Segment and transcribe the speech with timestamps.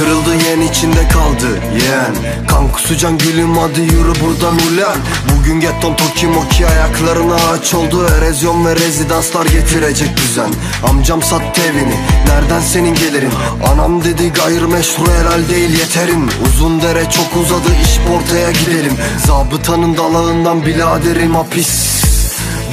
[0.00, 2.46] Kırıldı yen içinde kaldı yeğen.
[2.48, 4.98] Kan kusacan gülüm hadi yürü buradan ulen
[5.30, 8.06] Bugün getton toki moki ayaklarına aç oldu.
[8.16, 10.50] Erozyon ve rezidanslar getirecek düzen.
[10.88, 11.94] Amcam sattı evini
[12.26, 13.32] nereden senin gelirin?
[13.72, 16.30] Anam dedi gayrimeşru helal değil yeterin.
[16.46, 18.92] Uzun dere çok uzadı iş portaya gidelim.
[19.26, 21.99] Zabıtanın dalağından biladerim hapis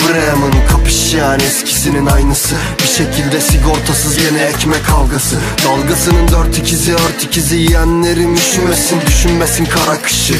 [0.08, 2.56] Bremen kapış yani eskisinin aynısı.
[2.84, 5.36] Bir şekilde sigortasız yine ekmek kavgası.
[5.66, 10.34] Dalgasının dört ikizi ört ikizi yiyenlerim üşümesin Düşünmesin kara kışı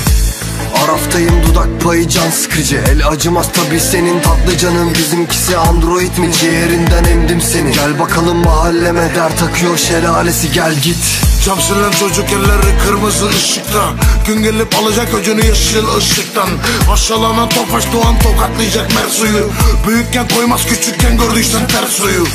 [0.84, 2.76] Araftayım dudak payı can sıkıcı.
[2.76, 6.34] El acımaz tabi senin tatlı canın Bizimkisi android mi?
[6.34, 7.72] Ciğerinden emdim seni.
[7.72, 10.52] Gel bakalım mahalleme dert akıyor şelalesi.
[10.52, 10.98] Gel git.
[11.46, 13.94] Cam silen çocuk elleri kırmızı ışıkta
[14.28, 16.50] Gün gelip alacak öcünü yeşil ışıktan.
[16.94, 19.52] Aşağılanan tofaş doğan tokatlayacak mersuyu
[19.88, 22.26] Büyükken koymaz küçükken gördüysen ters suyu.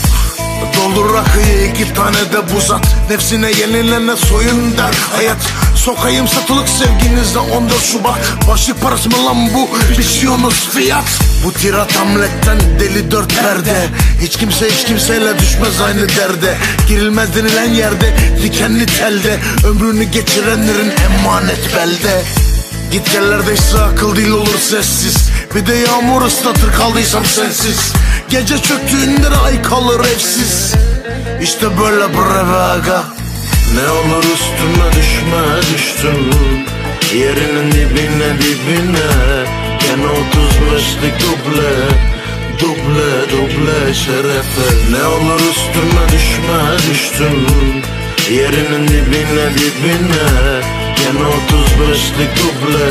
[0.76, 5.38] Doldur rakıyı iki tane de buz at Nefsine yenilene soyun der hayat
[5.76, 8.18] Sokayım satılık sevginizde 14 Şubat.
[8.48, 9.68] Başlık parası mı lan bu?
[9.98, 11.04] Biçiyorsunuz fiyat.
[11.44, 13.88] Bu tirat Hamlet'ten deli dört perde.
[14.20, 16.56] Hiç kimse hiç kimseyle düşmez aynı derde.
[16.88, 19.38] Girilmez denilen yerde dikenli telde.
[19.66, 22.22] Ömrünü geçirenlerin emanet belde.
[22.92, 25.28] Git yerlerde ise akıl değil olur sessiz.
[25.54, 27.92] Bir de yağmur ıslatır kaldıysam sensiz.
[28.28, 30.72] Gece çöktüğünde ay kalır evsiz.
[31.42, 33.04] İşte böyle bre aga.
[33.74, 34.91] Ne olur üstüme
[40.72, 41.72] beşlik duble
[42.60, 44.90] Duble duble şerefe.
[44.90, 47.46] Ne olur üstüme düşme düştüm.
[48.30, 50.60] Yerinin dibine dibine.
[50.96, 52.90] Gene otuz beşlik duble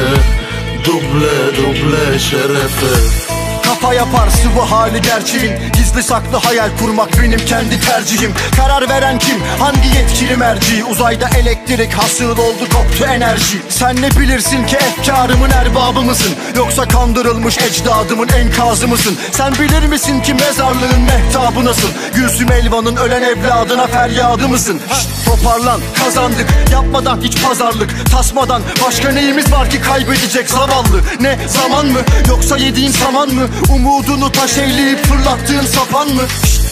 [0.85, 3.40] Duble duble şerefe
[3.71, 9.37] Kafa yapar sıvı hali gerçeğin Gizli saklı hayal kurmak benim kendi tercihim Karar veren kim?
[9.59, 10.83] Hangi yetkili merci?
[10.83, 16.35] Uzayda elektrik hasıl oldu koptu enerji Sen ne bilirsin ki efkarımın erbabı mısın?
[16.55, 19.17] Yoksa kandırılmış ecdadımın enkazı mısın?
[19.31, 21.89] Sen bilir misin ki mezarlığın mehtabı nasıl?
[22.15, 24.81] Gülsüm Elvan'ın ölen evladına feryadı mısın?
[24.93, 31.85] Şşt, toparlan kazandık yapmadan hiç pazarlık Tasmadan başka neyimiz var ki kaybedecek zavallı Ne zaman
[31.85, 31.99] mı
[32.29, 36.21] yoksa yediğin saman mı Umudunu taş eğleyip fırlattığın sapan mı?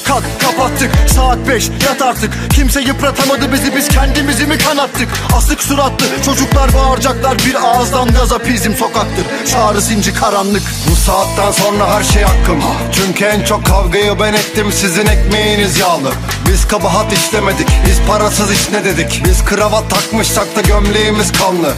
[0.07, 0.91] Kalk kapattık.
[1.16, 2.33] Saat beş yat artık.
[2.53, 5.07] Kimse yıpratamadı bizi biz kendimizi mi kanattık?
[5.38, 7.38] Asık suratlı çocuklar bağıracaklar.
[7.45, 9.25] Bir ağızdan gaza bizim sokaktır.
[9.51, 10.63] Çağrı zinci karanlık.
[10.91, 12.63] Bu saatten sonra her şey hakkım.
[12.91, 14.72] Çünkü en çok kavgayı ben ettim.
[14.72, 16.11] Sizin ekmeğiniz yağlı.
[16.47, 17.67] Biz kabahat işlemedik.
[17.88, 19.22] Biz parasız iş ne dedik?
[19.25, 21.73] Biz kravat takmışsak da gömleğimiz kanlı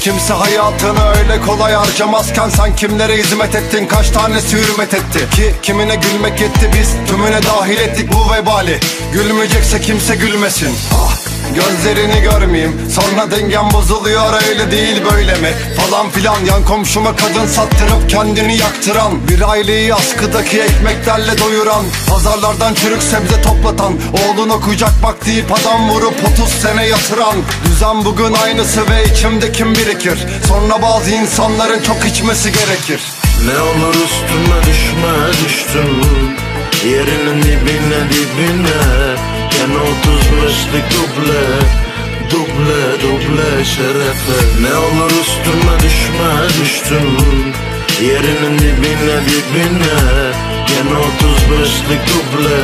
[0.00, 3.86] Kimse hayatını öyle kolay harcamazken Sen kimlere hizmet ettin?
[3.86, 5.28] Kaç tanesi hürmet etti?
[5.36, 8.80] Ki kimine gülmek yetti biz tümüne dahil ettik bu vebali.
[9.12, 10.76] Gülmeyecekse kimse gülmesin.
[10.94, 11.29] Ah.
[11.54, 12.90] Gözlerini görmeyeyim.
[12.90, 15.52] Sonra dengem bozuluyor öyle değil böyle mi?
[15.76, 16.44] Falan filan.
[16.44, 23.92] Yan komşuma kadın sattırıp kendini yaktıran Bir aileyi askıdaki ekmeklerle doyuran Pazarlardan çürük sebze toplatan
[24.12, 27.36] Oğluna kucak bak deyip adam vurup 30 sene yatıran.
[27.64, 30.18] Düzen bugün aynısı ve içimde kim birikir?
[30.48, 33.00] Sonra bazı insanların çok içmesi gerekir.
[33.46, 36.00] Ne olur üstüme düşme düştüm.
[36.84, 39.39] Yerinin dibine dibine
[39.70, 41.42] Gene otuz beşlik duble
[42.30, 44.62] Duble duble şerefe.
[44.62, 47.16] Ne olur üstüme düşme düştüm.
[48.02, 50.00] Yerinin dibine dibine.
[50.66, 52.60] Gene otuz beşlik duble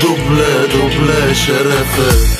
[0.00, 2.33] Duble duble şerefe